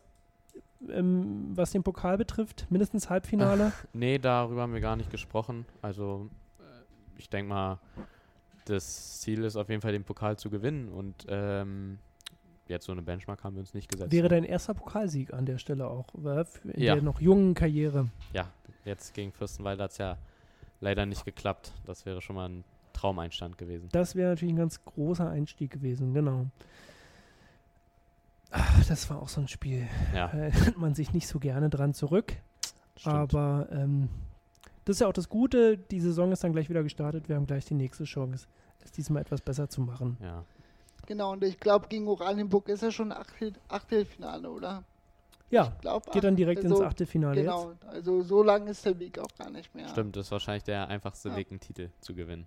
[0.89, 2.67] ähm, was den Pokal betrifft?
[2.69, 3.71] Mindestens Halbfinale?
[3.93, 5.65] Nee, darüber haben wir gar nicht gesprochen.
[5.81, 6.29] Also
[6.59, 6.63] äh,
[7.17, 7.79] ich denke mal,
[8.65, 10.89] das Ziel ist auf jeden Fall, den Pokal zu gewinnen.
[10.89, 11.97] Und ähm,
[12.67, 14.11] jetzt so eine Benchmark haben wir uns nicht gesetzt.
[14.11, 16.45] Wäre dein erster Pokalsieg an der Stelle auch, in
[16.83, 16.93] Ja.
[16.93, 18.09] der noch jungen Karriere.
[18.31, 18.45] ja,
[18.85, 20.17] jetzt gegen Fürstenwalde hat es ja
[20.81, 21.73] leider nicht geklappt.
[21.85, 22.63] Das wäre schon mal ein
[22.97, 23.89] Traumeinstand gewesen.
[23.91, 26.47] Das wäre natürlich ein ganz großer Einstieg gewesen, genau.
[28.51, 29.87] Ach, das war auch so ein Spiel.
[30.15, 32.33] Ja, Da erinnert man sich nicht so gerne dran zurück.
[32.97, 33.15] stimmt.
[33.15, 34.09] Aber ähm,
[34.85, 35.77] das ist ja auch das Gute.
[35.77, 37.27] Die Saison ist dann gleich wieder gestartet.
[37.27, 38.47] Wir haben gleich die nächste Chance,
[38.83, 40.17] es diesmal etwas besser zu machen.
[40.21, 40.43] ja.
[41.05, 44.83] Genau, und ich glaube, gegen Oranienburg ist er schon Achtel, Achtelfinale, oder?
[45.49, 48.99] Ja, Ich glaub, geht dann direkt also, ins Achtelfinale Genau, also so lang ist der
[48.99, 49.87] Weg auch gar nicht mehr.
[49.87, 51.37] Stimmt, das ist wahrscheinlich der einfachste Ja.
[51.37, 52.45] Weg, einen Titel zu gewinnen.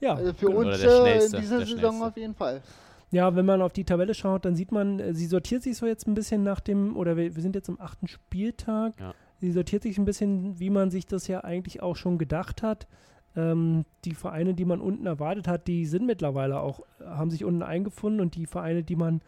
[0.00, 0.58] Ja, Also für genau.
[0.60, 2.62] Uns äh, in dieser Saison auf jeden Fall.
[3.10, 5.86] ja, wenn man auf die Tabelle schaut, dann sieht man, äh, sie sortiert sich so
[5.86, 8.94] jetzt ein bisschen nach dem, oder wir, wir sind jetzt am achten Spieltag.
[8.98, 9.14] Ja.
[9.38, 12.86] Sie sortiert sich ein bisschen, wie man sich das ja eigentlich auch schon gedacht hat.
[13.36, 17.62] Ähm, die Vereine, die man unten erwartet hat, die sind mittlerweile auch, haben sich unten
[17.62, 19.20] eingefunden und die Vereine, die man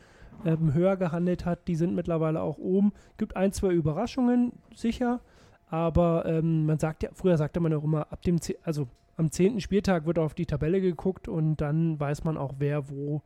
[0.44, 2.92] ähm, höher gehandelt hat, die sind mittlerweile auch oben.
[3.16, 5.20] Gibt ein, zwei Überraschungen, sicher,
[5.70, 9.30] aber ähm, man sagt ja, früher sagte man auch immer, ab dem, Ze- also am
[9.30, 13.22] zehnten Spieltag wird auf die Tabelle geguckt und dann weiß man auch, wer wo,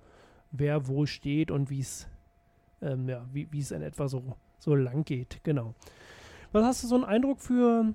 [0.51, 2.09] wer wo steht und wie es,
[2.83, 4.23] ähm, ja, wie es in etwa so,
[4.59, 5.75] so lang geht, genau.
[6.53, 7.93] Was hast du so einen Eindruck für,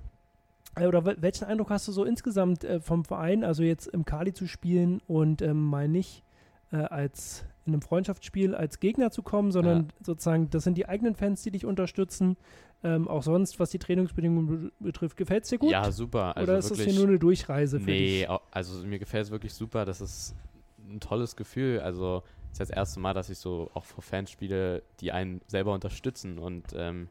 [0.75, 4.06] äh, oder wel- welchen Eindruck hast du so insgesamt äh, vom Verein, also jetzt im
[4.06, 6.23] Kali zu spielen und ähm, mal nicht
[6.71, 11.13] äh, als in einem Freundschaftsspiel als Gegner zu kommen, sondern sozusagen, das sind die eigenen
[11.15, 12.38] Fans, die dich unterstützen.
[12.83, 15.71] Ähm, auch sonst, was die Trainingsbedingungen be betrifft, gefällt es dir gut?
[15.71, 16.35] Ja, super.
[16.35, 18.29] Also oder ist das wirklich, hier nur eine Durchreise für Nee, dich?
[18.29, 19.85] au- also mir gefällt es wirklich super.
[19.85, 20.35] Das ist
[20.89, 21.79] ein tolles Gefühl.
[21.81, 25.41] Also es ist das erste Mal, dass ich so auch vor Fans spiele, die einen
[25.47, 26.39] selber unterstützen.
[26.39, 27.07] Und ähm,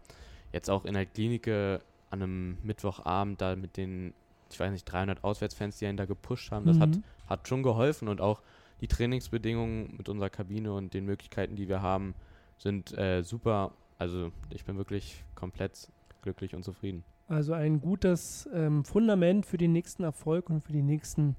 [0.52, 1.80] jetzt auch in der Klinik an
[2.11, 4.12] einem Mittwochabend da mit den,
[4.50, 7.04] ich weiß nicht, 300 Auswärtsfans, die einen da gepusht haben, das hat, Mhm.
[7.28, 8.09] hat schon geholfen.
[8.09, 8.42] Und auch
[8.80, 12.14] die Trainingsbedingungen mit unserer Kabine und den Möglichkeiten, die wir haben,
[12.59, 13.72] sind äh, super.
[14.01, 17.05] Also ich bin wirklich komplett glücklich und zufrieden.
[17.29, 21.37] Also ein gutes ähm, Fundament für den nächsten Erfolg und für die nächsten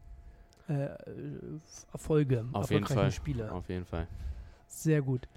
[0.70, 0.90] äh, äh,
[1.92, 3.12] Erfolge, Auf jeden erfolgreiche Fall.
[3.12, 3.52] Spiele.
[3.52, 4.08] Auf jeden Fall.
[4.68, 5.28] Sehr gut.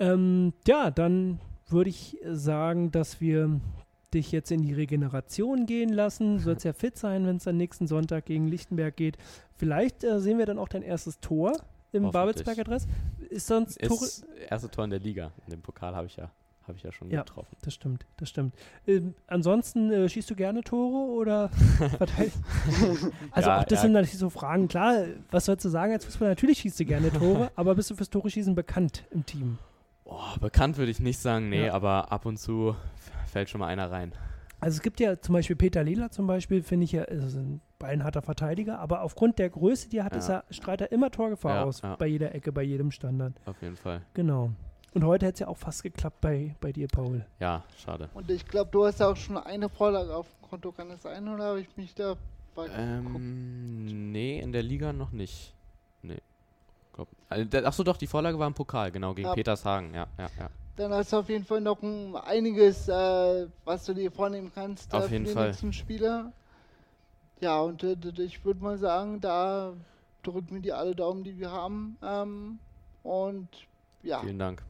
[0.00, 3.60] Ähm, ja, dann würde ich sagen, dass wir
[4.12, 6.34] dich jetzt in die Regeneration gehen lassen.
[6.38, 9.18] Du sollst ja fit sein, wenn es dann nächsten Sonntag gegen Lichtenberg geht.
[9.54, 11.52] Vielleicht äh, sehen wir dann auch dein erstes Tor
[11.92, 12.12] im Hoffentlich.
[12.12, 12.88] Babelsberger Dress.
[13.28, 13.76] Ist sonst.
[13.76, 15.30] Ist erste Tor in der Liga.
[15.46, 16.30] In dem Pokal habe ich ja,
[16.70, 17.20] habe ich ja schon Ja.
[17.20, 17.54] getroffen.
[17.62, 18.54] Das stimmt, das stimmt.
[18.86, 21.48] Ähm, ansonsten äh, schießt du gerne Tore oder
[21.98, 22.40] verteidigst
[23.32, 23.82] Also Ja, auch das ja.
[23.82, 24.68] sind natürlich so Fragen.
[24.68, 26.30] Klar, was sollst du sagen als Fußballer?
[26.30, 29.58] Natürlich schießt du gerne Tore, aber bist du fürs Tore schießen bekannt im Team?
[30.04, 31.74] Oh, bekannt würde ich nicht sagen, nee, Ja.
[31.74, 32.74] aber ab und zu
[33.26, 34.12] fällt schon mal einer rein.
[34.62, 37.60] Also es gibt ja zum Beispiel Peter Lehler zum Beispiel, finde ich ja, ist ein
[37.78, 40.18] beinharter Verteidiger, aber aufgrund der Größe, die er hat, Ja.
[40.18, 43.32] ist er, strahlt er immer Torgefahr Ja, aus, bei jeder Ecke, bei jedem Standard.
[43.46, 44.02] Auf jeden Fall.
[44.12, 44.50] Genau.
[44.92, 47.24] Und heute hätte es ja auch fast geklappt bei, bei dir, Paul.
[47.38, 48.08] Ja, schade.
[48.14, 51.02] Und ich glaube, du hast ja auch schon eine Vorlage auf dem Konto, kann das
[51.02, 51.28] sein?
[51.28, 52.16] Oder habe ich mich da?
[52.76, 55.54] Ähm, nee, in der Liga noch nicht.
[56.02, 56.18] Nee.
[56.92, 59.34] Glaub, also, der- ach so, doch, die Vorlage war im Pokal, genau, gegen Ja.
[59.34, 60.50] Petershagen, ja, ja, ja.
[60.76, 64.92] Dann hast du auf jeden Fall noch ein, einiges, äh, was du dir vornehmen kannst
[64.92, 65.48] äh, Auf für jeden die Fall.
[65.48, 66.32] nächsten Spiele.
[67.40, 69.72] Ja, und äh, ich würde mal sagen, da
[70.22, 71.96] drücken wir die alle Daumen, die wir haben.
[72.02, 72.58] Ähm,
[73.02, 73.48] und
[74.02, 74.62] ja, Vielen Dank.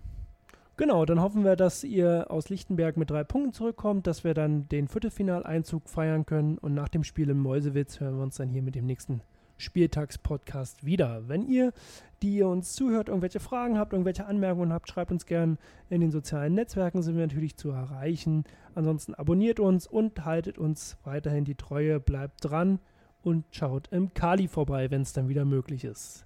[0.81, 4.66] Genau, dann hoffen wir, dass ihr aus Lichtenberg mit drei Punkten zurückkommt, dass wir dann
[4.71, 8.62] den Viertelfinaleinzug feiern können und nach dem Spiel in Mäusewitz hören wir uns dann hier
[8.62, 9.21] mit dem nächsten
[9.59, 11.29] Spieltagspodcast wieder.
[11.29, 11.75] Wenn ihr,
[12.23, 15.59] die ihr uns zuhört, irgendwelche Fragen habt, irgendwelche Anmerkungen habt, schreibt uns gern
[15.90, 18.45] in den sozialen Netzwerken, sind wir natürlich zu erreichen.
[18.75, 22.79] Ansonsten abonniert uns und haltet uns weiterhin die Treue, bleibt dran
[23.23, 26.25] und schaut im Kali vorbei, wenn es dann wieder möglich ist.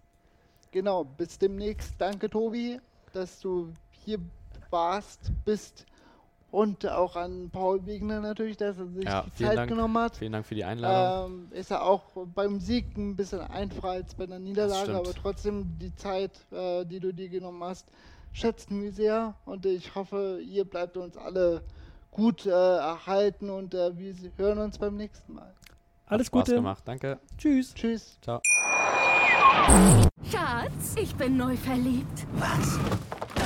[0.70, 1.02] genau.
[1.02, 1.94] Bis demnächst.
[1.98, 2.78] Danke, Tobi,
[3.12, 4.20] dass du hier
[4.70, 5.86] warst, bist.
[6.50, 9.70] Und auch an Paul Wegner natürlich, dass er sich Ja, die Zeit Dank.
[9.70, 10.16] genommen hat.
[10.16, 11.48] Vielen Dank für die Einladung.
[11.50, 15.76] Ähm, ist er auch beim Sieg ein bisschen einfacher als bei der Niederlage, aber trotzdem
[15.80, 17.88] die Zeit, äh, die du dir genommen hast,
[18.32, 21.62] schätzen wir sehr und ich hoffe, ihr bleibt uns alle
[22.12, 25.52] gut äh, erhalten und äh, wir hören uns beim nächsten Mal.
[26.06, 26.54] Alles Spaß Gute.
[26.54, 27.18] gemacht, danke.
[27.36, 27.74] Tschüss.
[27.74, 28.16] Tschüss.
[28.22, 28.40] Ciao.
[30.30, 32.26] Schatz, ich bin neu verliebt.
[32.34, 32.78] Was?